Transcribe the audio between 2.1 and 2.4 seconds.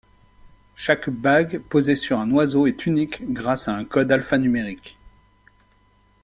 un